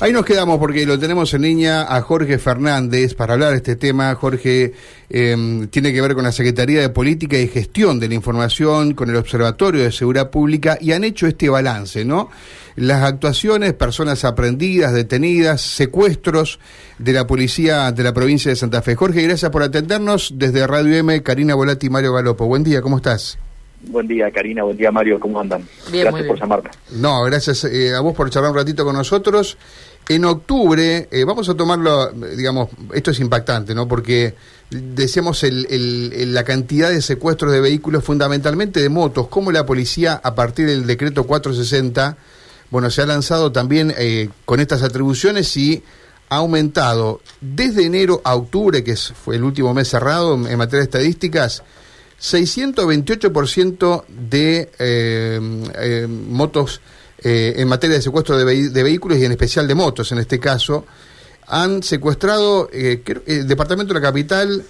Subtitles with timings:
[0.00, 3.74] Ahí nos quedamos porque lo tenemos en línea a Jorge Fernández para hablar de este
[3.74, 4.14] tema.
[4.14, 4.72] Jorge
[5.10, 9.10] em, tiene que ver con la Secretaría de Política y Gestión de la Información, con
[9.10, 12.30] el Observatorio de Seguridad Pública y han hecho este balance, ¿no?
[12.76, 16.60] Las actuaciones, personas aprendidas, detenidas, secuestros
[17.00, 18.94] de la policía de la provincia de Santa Fe.
[18.94, 22.46] Jorge, gracias por atendernos desde Radio M, Karina Volati y Mario Galopo.
[22.46, 23.36] Buen día, ¿cómo estás?
[23.86, 24.64] Buen día, Karina.
[24.64, 25.20] Buen día, Mario.
[25.20, 25.66] ¿Cómo andan?
[25.92, 26.70] gracias por llamarme.
[26.92, 29.56] No, gracias eh, a vos por charlar un ratito con nosotros.
[30.08, 33.86] En octubre, eh, vamos a tomarlo, digamos, esto es impactante, ¿no?
[33.86, 34.34] Porque
[34.70, 40.34] decíamos el, la cantidad de secuestros de vehículos, fundamentalmente de motos, como la policía, a
[40.34, 42.16] partir del decreto 460,
[42.70, 45.82] bueno, se ha lanzado también eh, con estas atribuciones y
[46.30, 50.84] ha aumentado desde enero a octubre, que fue el último mes cerrado en, materia de
[50.84, 51.62] estadísticas,
[52.18, 56.80] 628% de eh, motos
[57.22, 60.86] eh, en materia de secuestro de, vehículos y en especial de motos, en este caso,
[61.46, 64.64] han secuestrado eh, el Departamento de la Capital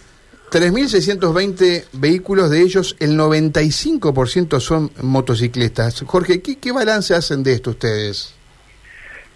[0.51, 6.03] 3.620 vehículos, de ellos el 95% son motociclistas.
[6.07, 8.38] Jorge, ¿qué, ¿qué balance hacen de esto ustedes?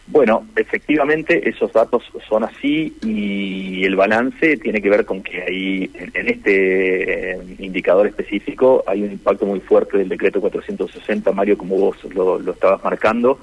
[0.07, 5.91] Bueno, efectivamente esos datos son así y el balance tiene que ver con que ahí
[5.95, 11.77] en, este eh, indicador específico hay un impacto muy fuerte del decreto 460, Mario, como
[11.77, 13.39] vos lo, estabas marcando,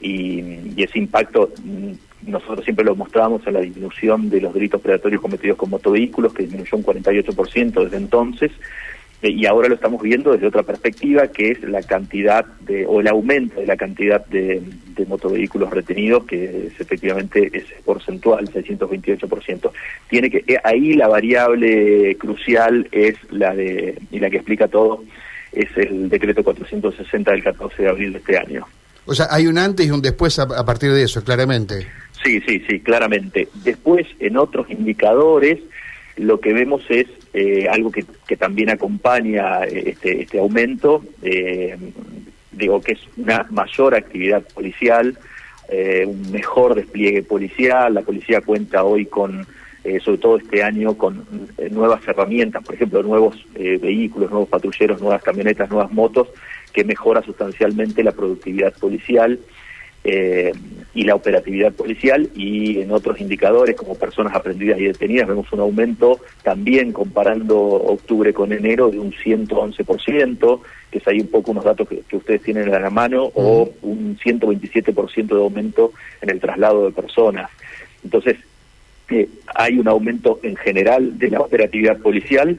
[0.00, 5.22] y, ese impacto mm, nosotros siempre lo mostrábamos en la disminución de los delitos predatorios
[5.22, 8.52] cometidos con motovehículos, que disminuyó un 48% desde entonces,
[9.22, 13.08] y ahora lo estamos viendo desde otra perspectiva, que es la cantidad de, o el
[13.08, 14.62] aumento de la cantidad de,
[14.94, 19.70] de motovehículos retenidos, que es, efectivamente es porcentual, 628%.
[20.08, 25.02] Tiene que, eh, ahí la variable crucial es la de, y la que explica todo,
[25.52, 28.66] es el decreto 460 del 14 de abril de este año.
[29.06, 31.86] O sea, hay un antes y un después a partir de eso, claramente.
[32.24, 33.48] Sí, sí, sí, claramente.
[33.62, 35.60] Después, en otros indicadores,
[36.16, 37.06] lo que vemos es
[37.38, 41.76] eh, algo que, que, también acompaña eh, este, este aumento, eh,
[42.50, 45.18] digo que es una mayor actividad policial,
[46.06, 49.46] un mejor despliegue policial, la policía cuenta hoy con,
[50.00, 51.26] sobre todo este año, con
[51.72, 56.28] nuevas herramientas, por ejemplo, nuevos vehículos, nuevos patrulleros, nuevas camionetas, nuevas motos,
[56.72, 59.40] que mejora sustancialmente la productividad policial.
[60.08, 60.52] Eh,
[60.94, 65.58] y la operatividad policial y en otros indicadores como personas aprendidas y detenidas vemos un
[65.58, 71.64] aumento también comparando octubre con enero de un 111%, que es ahí un poco unos
[71.64, 75.92] datos que, ustedes tienen a la mano, o un 127% de aumento
[76.22, 77.50] en el traslado de personas.
[78.04, 78.36] Entonces,
[79.10, 82.58] eh, hay un aumento en general de la operatividad policial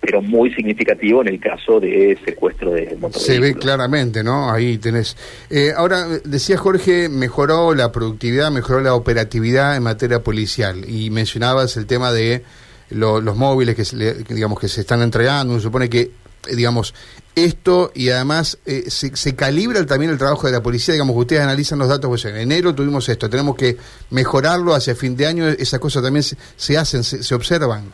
[0.00, 3.22] pero muy significativo en el caso de secuestro de motores.
[3.22, 4.50] Se ve claramente, ¿no?
[4.50, 5.16] Ahí tenés.
[5.50, 11.76] Eh, ahora, decía Jorge, mejoró la productividad, mejoró la operatividad en materia policial y mencionabas
[11.76, 12.42] el tema de
[12.90, 16.94] los móviles que, se, digamos, que se están entregando, se supone que, eh, digamos,
[17.36, 21.42] esto y además eh, se, calibra también el trabajo de la policía, digamos que ustedes
[21.42, 23.76] analizan los datos, pues en enero tuvimos esto, tenemos que
[24.10, 27.84] mejorarlo hacia fin de año, esas cosas también se, hacen, se observan.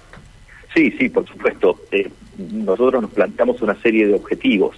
[0.76, 1.80] Sí, sí, por supuesto.
[1.90, 4.76] Eh, nosotros nos planteamos una serie de objetivos,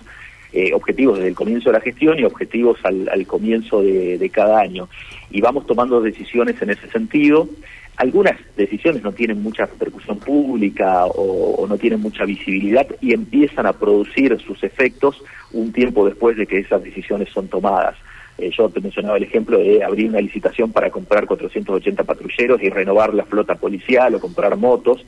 [0.52, 4.88] eh, objetivos desde el comienzo de la gestión y objetivos al, comienzo de, cada año.
[5.32, 7.48] Y vamos tomando decisiones en ese sentido.
[7.96, 13.72] Algunas decisiones no tienen mucha repercusión pública o, no tienen mucha visibilidad y empiezan a
[13.72, 15.20] producir sus efectos
[15.50, 17.96] un tiempo después de que esas decisiones son tomadas.
[18.38, 22.70] Eh, yo te mencionaba el ejemplo de abrir una licitación para comprar 480 patrulleros y
[22.70, 25.04] renovar la flota policial o comprar motos.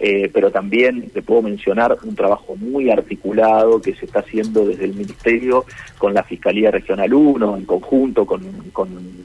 [0.00, 4.86] Eh, pero también te puedo mencionar un trabajo muy articulado que se está haciendo desde
[4.86, 5.64] el Ministerio
[5.96, 8.42] con la Fiscalía Regional 1, en conjunto con,
[8.72, 9.22] con,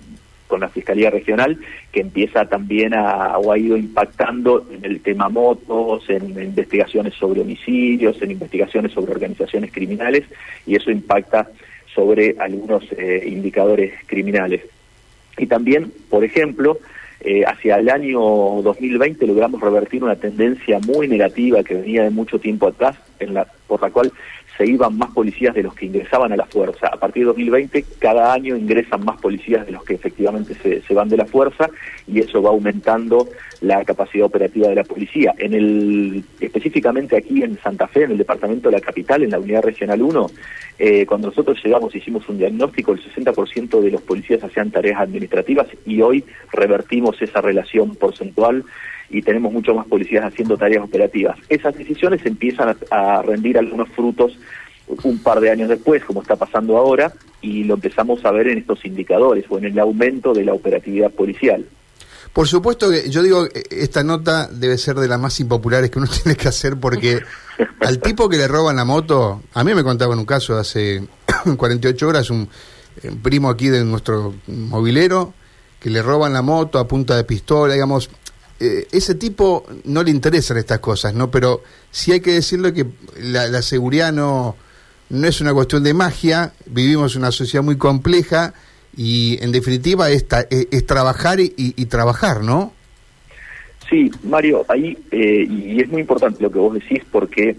[0.60, 1.60] la Fiscalía Regional,
[1.92, 7.42] que empieza también a, o ha ido impactando en el tema motos, en investigaciones sobre
[7.42, 10.26] homicidios, en investigaciones sobre organizaciones criminales,
[10.66, 11.50] y eso impacta
[11.98, 14.62] sobre algunos eh, indicadores criminales.
[15.36, 16.78] Y también, por ejemplo,
[17.22, 22.38] eh, hacia el año 2020 logramos revertir una tendencia muy negativa que venía de mucho
[22.38, 24.14] tiempo atrás, en la, por la cual
[24.58, 26.88] se iban más policías de los que ingresaban a la fuerza.
[26.88, 31.10] A partir de 2020, cada año ingresan más policías de los que efectivamente se, van
[31.10, 31.70] de la fuerza
[32.08, 33.28] y eso va aumentando
[33.62, 35.34] la capacidad operativa de la policía.
[35.38, 39.40] En el, específicamente aquí en Santa Fe, en el departamento de la capital, en la
[39.40, 40.32] unidad regional 1,
[40.80, 45.68] eh, cuando nosotros llegamos hicimos un diagnóstico, el 60% de los policías hacían tareas administrativas
[45.86, 48.64] y hoy revertimos esa relación porcentual
[49.10, 51.38] y tenemos mucho más policías haciendo tareas operativas.
[51.50, 54.38] Esas decisiones empiezan a, rendir algunos frutos
[55.04, 57.12] un par de años después, como está pasando ahora,
[57.42, 61.12] y lo empezamos a ver en estos indicadores o en el aumento de la operatividad
[61.12, 61.66] policial.
[62.32, 66.08] Por supuesto que yo digo, esta nota debe ser de las más impopulares que uno
[66.24, 67.20] tiene que hacer porque
[67.82, 71.06] al tipo que le roban la moto, a mí me contaban un caso hace
[71.58, 72.48] 48 horas, un,
[73.22, 75.34] primo aquí de nuestro movilero,
[75.80, 78.10] que le roban la moto a punta de pistola, digamos,
[78.60, 81.30] eh, ese tipo no le interesan estas cosas, ¿no?
[81.30, 81.62] Pero
[81.92, 82.86] sí hay que decirle que
[83.22, 84.56] la, seguridad no,
[85.10, 88.54] no es una cuestión de magia, vivimos una sociedad muy compleja
[88.96, 92.74] y en definitiva es, es, trabajar y, trabajar, ¿no?
[93.90, 97.56] Sí, Mario, ahí, eh, y es muy importante lo que vos decís porque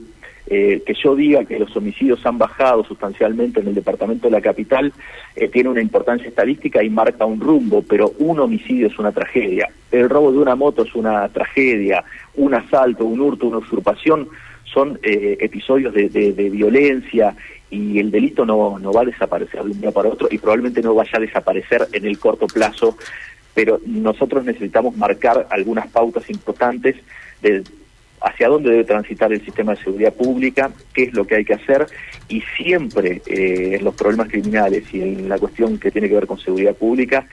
[0.51, 4.41] eh, que yo diga que los homicidios han bajado sustancialmente en el departamento de la
[4.41, 4.93] capital
[5.37, 9.69] eh, tiene una importancia estadística y marca un rumbo, pero un homicidio es una tragedia.
[9.91, 12.03] El robo de una moto es una tragedia,
[12.37, 14.29] un asalto, un hurto, una usurpación
[14.65, 16.09] son eh, episodios de,
[16.51, 17.35] violencia
[17.71, 20.83] y el delito no, no va a desaparecer de un día para otro y probablemente
[20.83, 22.97] no vaya a desaparecer en el corto plazo,
[23.55, 26.97] pero nosotros necesitamos marcar algunas pautas importantes
[27.43, 27.65] de
[28.21, 31.55] hacia dónde debe transitar el sistema de seguridad pública, qué es lo que hay que
[31.55, 31.87] hacer
[32.29, 36.27] y siempre eh, en los problemas criminales y en la cuestión que tiene que ver
[36.27, 37.27] con seguridad pública,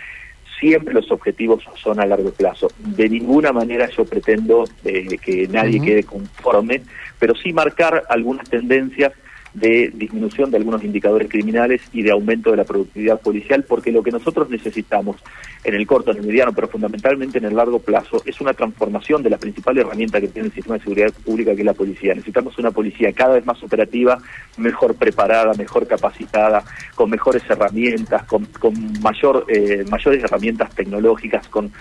[0.59, 2.67] siempre los objetivos son a largo plazo.
[2.79, 6.81] De ninguna manera yo pretendo eh, que nadie quede conforme,
[7.19, 9.13] pero sí marcar algunas tendencias
[9.55, 14.03] de disminución de algunos indicadores criminales y de aumento de la productividad policial, porque lo
[14.03, 15.15] que nosotros necesitamos
[15.63, 19.23] en el corto, en el mediano, pero fundamentalmente en el largo plazo, es una transformación
[19.23, 22.13] de la principal herramienta que tiene el sistema de seguridad pública, que es la policía.
[22.13, 24.19] Necesitamos una policía cada vez más operativa,
[24.57, 26.63] mejor preparada, mejor capacitada,
[26.93, 31.71] con mejores herramientas, con, con mayor, eh, mayores herramientas tecnológicas, con,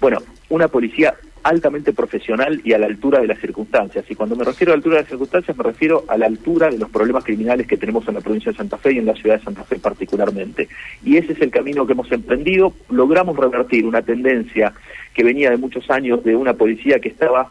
[0.00, 0.18] bueno,
[0.50, 4.04] una policía altamente profesional y a la altura de las circunstancias.
[4.08, 6.70] Y cuando me refiero a la altura de las circunstancias, me refiero a la altura
[6.70, 9.14] de los problemas criminales que tenemos en la provincia de Santa Fe y en la
[9.14, 10.68] ciudad de Santa Fe particularmente.
[11.04, 12.72] Y ese es el camino que hemos emprendido.
[12.90, 14.72] Logramos revertir una tendencia
[15.14, 17.50] que venía de muchos años de una policía que estaba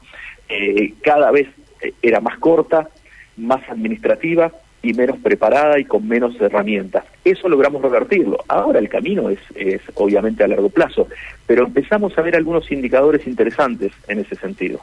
[0.49, 1.47] eh, cada vez
[1.81, 2.89] eh, era más corta,
[3.37, 4.51] más administrativa
[4.83, 7.05] y menos preparada y con menos herramientas.
[7.23, 8.43] Eso logramos revertirlo.
[8.47, 11.07] Ahora el camino es, es, obviamente a largo plazo,
[11.45, 14.81] pero empezamos a ver algunos indicadores interesantes en ese sentido.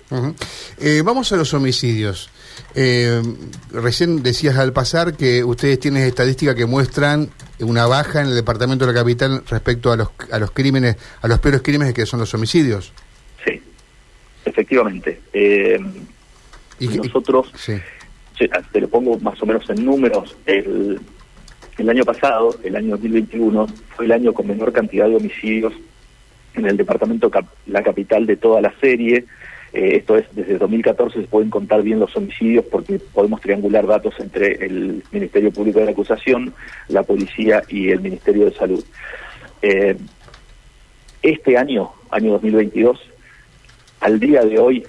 [0.80, 2.30] Eh, vamos a los homicidios.
[2.76, 3.20] Eh,
[3.72, 7.28] recién decías al pasar que ustedes tienen estadísticas que muestran
[7.60, 11.26] una baja en el departamento de la capital respecto a los, a los crímenes, a
[11.26, 12.92] los peores crímenes que son los homicidios.
[13.44, 13.60] Sí,
[14.44, 15.20] efectivamente.
[15.32, 15.80] Eh,
[16.78, 17.50] ¿Y, nosotros...
[17.56, 17.74] Sí
[18.72, 21.00] te lo pongo más o menos en números, el,
[21.78, 25.72] el año pasado, el año 2021, fue el año con menor cantidad de homicidios
[26.54, 27.30] en el departamento,
[27.66, 29.24] la capital de toda la serie.
[29.72, 34.14] Eh, esto es, desde 2014 se pueden contar bien los homicidios porque podemos triangular datos
[34.18, 36.54] entre el Ministerio Público de la Acusación,
[36.88, 38.84] la Policía y el Ministerio de Salud.
[39.62, 39.96] Eh,
[41.22, 42.98] este año, año 2022,
[44.00, 44.86] al día de hoy,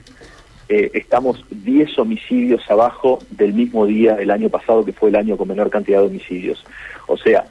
[0.69, 5.35] eh, estamos 10 homicidios abajo del mismo día del año pasado, que fue el año
[5.35, 6.63] con menor cantidad de homicidios.
[7.07, 7.45] O sea,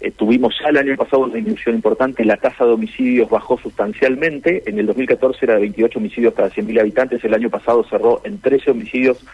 [0.00, 4.62] eh, tuvimos ya el año pasado una disminución importante, la tasa de homicidios bajó sustancialmente,
[4.66, 8.38] en el 2014 era de 28 homicidios cada 100.000 habitantes, el año pasado cerró en
[8.38, 9.24] 13 homicidios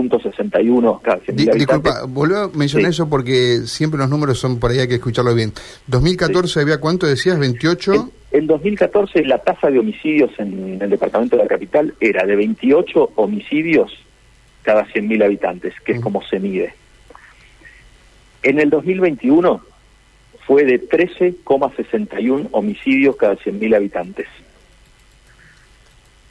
[0.00, 4.78] 61 cada 100.000 Disculpa, volví a mencionar eso porque siempre los números son por ahí,
[4.78, 5.52] hay que escucharlo bien.
[5.86, 8.10] 2014 había cuánto decías, 28...
[8.32, 13.12] En 2014 la tasa de homicidios en el departamento de la capital era de 28
[13.16, 13.92] homicidios
[14.62, 16.74] cada 100.000 habitantes, que es como se mide.
[18.42, 19.60] En el 2021
[20.46, 24.26] fue de 13,61 homicidios cada 100.000 habitantes.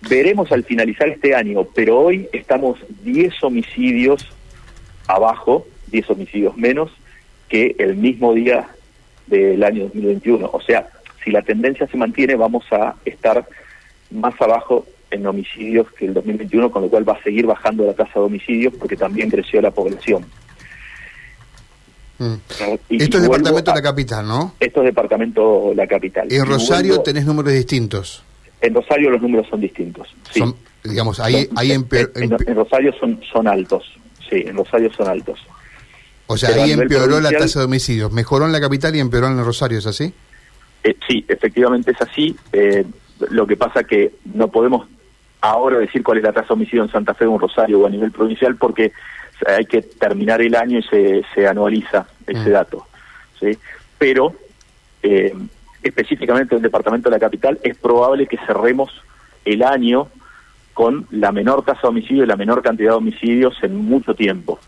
[0.09, 4.27] Veremos al finalizar este año, pero hoy estamos 10 homicidios
[5.07, 6.91] abajo, 10 homicidios menos
[7.47, 8.69] que el mismo día
[9.27, 10.49] del año 2021.
[10.51, 10.87] O sea,
[11.23, 13.45] si la tendencia se mantiene, vamos a estar
[14.09, 17.93] más abajo en homicidios que el 2021, con lo cual va a seguir bajando la
[17.93, 20.25] tasa de homicidios porque también creció la población.
[22.17, 22.33] Mm.
[22.89, 24.55] esto es departamento de la capital, ¿no?
[24.59, 26.31] Esto es departamento la capital.
[26.31, 28.23] ¿Y en Rosario tenés números distintos?
[28.61, 30.07] En Rosario los números son distintos.
[30.31, 30.43] Sí.
[30.83, 33.83] digamos, ahí, ahí en, en, Rosario son, son altos.
[34.29, 35.39] Sí, en Rosario son altos.
[36.27, 38.11] O sea, ahí empeoró la tasa de homicidios.
[38.11, 40.13] Mejoró en la capital y empeoró en Rosario, ¿es así?
[40.83, 42.35] Eh, sí, efectivamente es así.
[42.53, 42.85] Eh,
[43.29, 44.87] lo que pasa que no podemos
[45.41, 47.87] ahora decir cuál es la tasa de homicidio en Santa Fe o en Rosario o
[47.87, 48.93] a nivel provincial porque
[49.45, 52.51] hay que terminar el año y se, se anualiza ese mm.
[52.51, 52.87] dato.
[53.39, 53.57] ¿sí?
[53.97, 54.33] Pero
[55.03, 55.33] eh,
[55.83, 58.91] específicamente en el departamento de la capital es probable que cerremos
[59.45, 60.07] el año
[60.73, 64.59] con la menor tasa de homicidio y la menor cantidad de homicidios en mucho tiempo.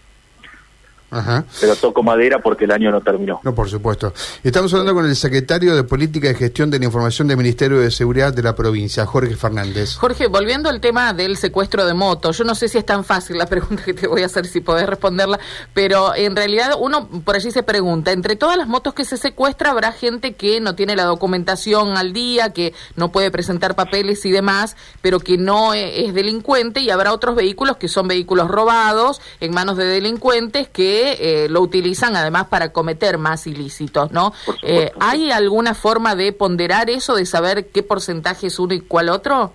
[1.60, 3.40] Pero toco madera porque el año no terminó.
[3.44, 4.14] No, por supuesto.
[4.44, 7.92] Estamos hablando con el secretario de Política y Gestión de la Información del Ministerio de
[7.92, 9.96] Seguridad de la provincia, Jorge Fernández.
[9.96, 13.38] Jorge, volviendo al tema del secuestro de motos, yo no sé si es tan fácil
[13.38, 15.40] la pregunta que te voy a hacer, si podés responderla,
[15.74, 19.72] pero en realidad uno por allí se pregunta, entre todas las motos que se secuestra
[19.72, 24.32] habrá gente que no tiene la documentación al día, que no puede presentar papeles y
[24.32, 29.22] demás, pero que no e, es delincuente y habrá otros vehículos que son vehículos robados
[29.40, 34.34] en manos de delincuentes que eh, lo utilizan además para cometer más ilícitos, ¿no?
[34.62, 39.10] Eh, ¿Hay alguna forma de ponderar eso, de saber qué porcentaje es uno y cuál
[39.10, 39.54] otro?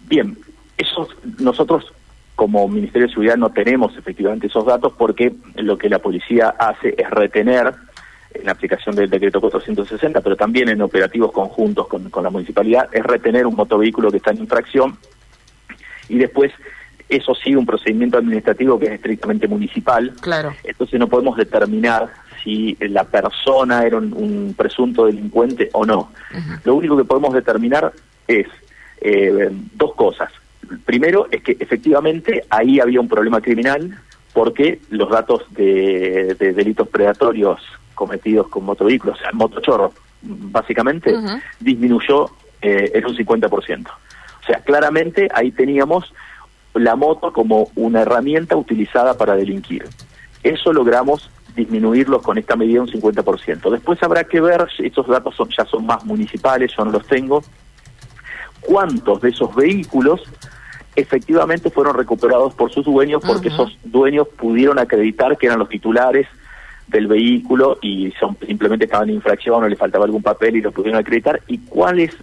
[0.00, 0.38] Bien,
[0.76, 1.92] eso nosotros
[2.34, 6.94] como Ministerio de Seguridad no tenemos efectivamente esos datos porque lo que la policía hace
[6.96, 7.72] es retener
[8.34, 12.88] en la aplicación del decreto 460, pero también en operativos conjuntos con, con la municipalidad,
[12.92, 14.98] es retener un motovehículo que está en infracción
[16.08, 16.52] y después
[17.08, 20.12] eso sigue un procedimiento administrativo que es estrictamente municipal.
[20.20, 20.54] Claro.
[20.64, 22.08] Entonces no podemos determinar
[22.42, 26.12] si la persona era un, presunto delincuente o no.
[26.64, 27.92] Lo único que podemos determinar
[28.26, 28.46] es
[29.00, 30.30] eh, dos cosas.
[30.84, 33.98] Primero es que efectivamente ahí había un problema criminal
[34.32, 37.60] porque los datos de, delitos predatorios
[37.94, 41.14] cometidos con motovehículos, o sea, motochorro, básicamente,
[41.60, 43.86] disminuyó eh, en un 50%.
[43.88, 46.12] O sea, claramente ahí teníamos
[46.78, 49.86] la moto como una herramienta utilizada para delinquir.
[50.42, 53.70] Eso logramos disminuirlo con esta medida un 50%.
[53.70, 57.42] Después habrá que ver, estos datos son, ya son más municipales, yo no los tengo,
[58.60, 60.22] cuántos de esos vehículos
[60.94, 66.26] efectivamente fueron recuperados por sus dueños porque esos dueños pudieron acreditar que eran los titulares
[66.86, 70.72] del vehículo y son, simplemente estaban en infracción o le faltaba algún papel y lo
[70.72, 72.16] pudieron acreditar y cuáles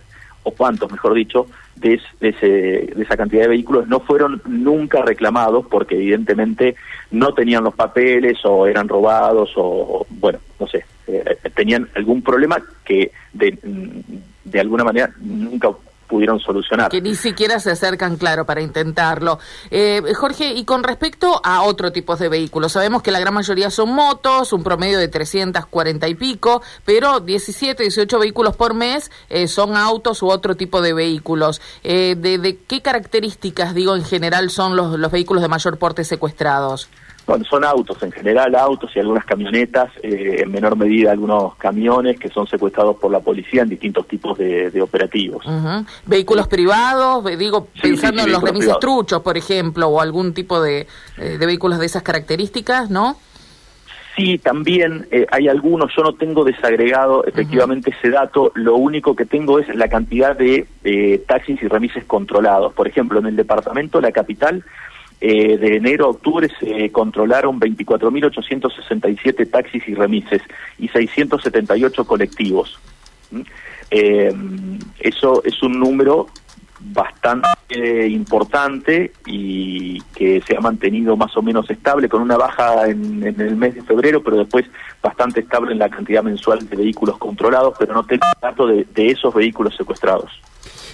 [0.44, 5.65] o cuántos, mejor dicho, de, ese, de, esa cantidad de vehículos no fueron nunca reclamados
[5.70, 6.75] porque evidentemente
[7.12, 12.62] no tenían los papeles o eran robados o, bueno, no sé, eh, tenían algún problema
[12.86, 13.58] que de,
[14.44, 15.70] de alguna manera nunca
[16.13, 16.91] pudieron solucionar.
[16.91, 19.39] Que ni siquiera se acercan, claro, para intentarlo.
[19.72, 23.72] Eh, Jorge, y con respecto a otro tipo de vehículos, sabemos que la gran mayoría
[23.72, 29.48] son motos, un promedio de 340 y pico, pero 17, 18 vehículos por mes eh,
[29.48, 31.62] son autos u otro tipo de vehículos.
[31.84, 36.03] Eh, de, ¿De qué características, digo, en general son los, los vehículos de mayor porte
[36.03, 36.89] secuestrados?
[37.25, 42.20] Bueno, son autos, en general autos y algunas camionetas, eh, en menor medida algunos camiones
[42.20, 45.46] que son secuestrados por la policía en distintos tipos de, operativos.
[46.06, 50.88] Vehículos privados, digo, pensando en los remises truchos, por ejemplo, o algún tipo de,
[51.18, 53.18] eh, de vehículos de esas características, ¿no?
[54.18, 59.25] Sí, también eh, hay algunos, yo no tengo desagregado efectivamente ese dato, lo único que
[59.25, 60.68] tengo es la cantidad de
[61.25, 62.74] taxis y remises controlados.
[62.74, 64.63] Por ejemplo, en el departamento, la capital,
[65.25, 70.42] eh, de enero a octubre se controlaron 24.867 taxis y remises
[70.77, 72.77] y 678 colectivos.
[73.32, 73.42] ¿Mm?
[73.89, 74.34] Eh,
[75.00, 76.27] eso es un número
[76.77, 77.48] bastante
[78.10, 83.56] importante y que se ha mantenido más o menos estable, con una baja en, el
[83.56, 84.65] mes de febrero, pero después
[85.01, 89.34] bastante estable en la cantidad mensual de vehículos controlados, pero no tengo datos de esos
[89.34, 90.32] vehículos secuestrados.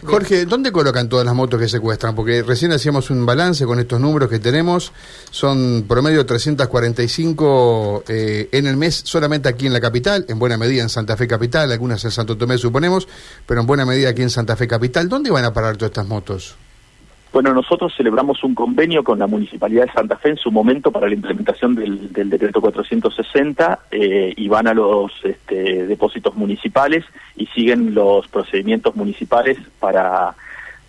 [0.05, 2.15] Jorge, ¿dónde colocan todas las motos que secuestran?
[2.15, 4.93] Porque recién hacíamos un balance con estos números que tenemos.
[5.31, 10.81] Son promedio 345 eh, en el mes solamente aquí en la capital, en buena medida
[10.81, 13.07] en Santa Fe Capital, algunas en Santo Tomé suponemos,
[13.45, 15.09] pero en buena medida aquí en Santa Fe Capital.
[15.09, 16.55] ¿Dónde van a parar todas estas motos?
[17.31, 21.07] Bueno, nosotros celebramos un convenio con la Municipalidad de Santa Fe en su momento para
[21.07, 27.05] la implementación del, decreto 460 eh, y van a los este, depósitos municipales
[27.35, 30.33] y siguen los procedimientos municipales para,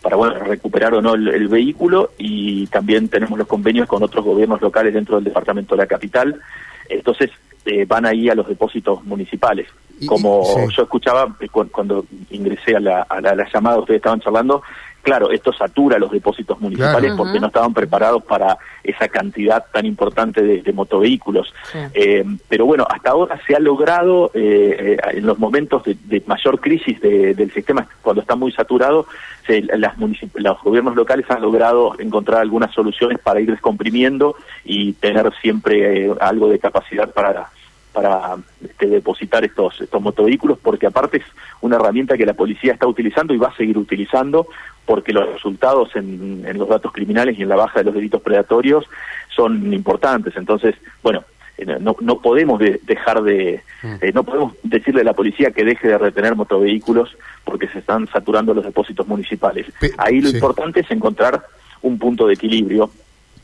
[0.01, 4.63] para bueno, recuperar o no el, vehículo y también tenemos los convenios con otros gobiernos
[4.63, 6.41] locales dentro del departamento de la capital.
[6.89, 7.31] Entonces
[7.67, 9.69] eh, van ahí a los depósitos municipales.
[10.07, 14.63] Como yo escuchaba eh, cuando ingresé a la, a la llamada, ustedes estaban charlando,
[15.03, 20.43] Claro, esto satura los depósitos municipales porque no estaban preparados para esa cantidad tan importante
[20.43, 21.53] de, motovehículos.
[21.95, 26.61] Eh, pero bueno, hasta ahora se ha logrado, eh, eh, en los momentos de, mayor
[26.61, 29.07] crisis del sistema, cuando está muy saturado,
[29.49, 29.95] las
[30.35, 36.49] los gobiernos locales han logrado encontrar algunas soluciones para ir descomprimiendo y tener siempre algo
[36.49, 37.51] de capacidad para
[37.93, 41.25] para este, depositar estos, estos motovehículos, porque aparte es
[41.61, 44.47] una herramienta que la policía está utilizando y va a seguir utilizando,
[44.87, 48.23] porque los resultados en, en los datos criminales y en la baja de los delitos
[48.23, 48.85] predatorios
[49.29, 50.37] son importantes.
[50.37, 51.25] Entonces, bueno,
[51.61, 53.95] eh, no, no podemos dejar de, mm.
[54.01, 58.07] eh, no podemos decirle a la policía que deje de retener motovehículos porque se están
[58.07, 59.67] saturando los depósitos municipales.
[59.99, 61.43] Ahí lo importante es encontrar
[61.83, 62.91] un punto de equilibrio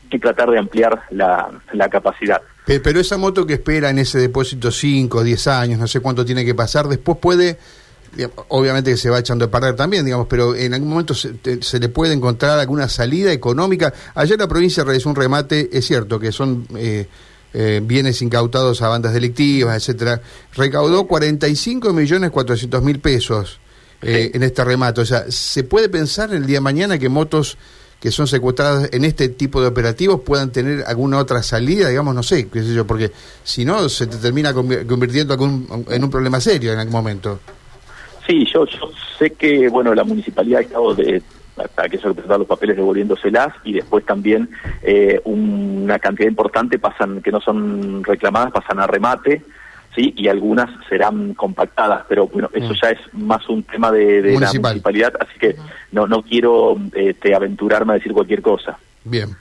[0.09, 2.41] y tratar de ampliar la, la capacidad.
[2.67, 6.43] Pero esa moto que espera en ese depósito 5, 10 años, no sé cuánto tiene
[6.43, 7.57] que pasar, después puede,
[8.49, 11.89] obviamente que se va echando a perder también, digamos, pero en algún momento se, le
[11.89, 13.93] puede encontrar alguna salida económica.
[14.15, 17.07] Ayer la provincia realizó un remate, es cierto que son eh,
[17.53, 20.21] eh, bienes incautados a bandas delictivas, etcétera,
[20.53, 23.61] recaudó 45 millones 400 mil pesos
[24.01, 24.99] eh, en este remate.
[24.99, 27.57] O sea, ¿se puede pensar el día de mañana que motos
[27.99, 32.23] que son secuestradas en este tipo de operativos puedan tener alguna otra salida, digamos, no
[32.23, 33.11] sé, qué sé yo, porque
[33.43, 35.33] si no se te termina convirtiendo
[35.89, 37.39] en un problema serio en algún momento.
[38.27, 38.65] Sí, yo,
[39.17, 41.21] sé que, bueno, la municipalidad ha estado de,
[41.75, 44.49] hay que presentar los papeles devolviéndoselas y después también
[44.83, 49.43] eh, una cantidad importante pasan que no son reclamadas pasan a remate
[49.97, 52.77] sí y algunas serán compactadas pero bueno eso mm.
[52.81, 55.55] ya es más un tema de, la municipalidad así que
[55.91, 59.35] no no quiero este, aventurarme a decir cualquier cosa bien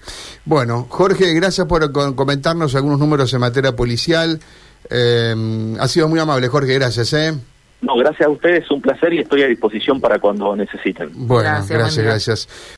[0.45, 4.41] bueno Jorge gracias por comentarnos algunos números en materia policial
[4.89, 7.35] eh, ha sido muy amable Jorge gracias eh
[7.83, 11.11] no, gracias a ustedes, un placer y estoy a disposición para cuando necesiten.
[11.13, 11.99] Bueno, gracias.
[11.99, 12.49] gracias.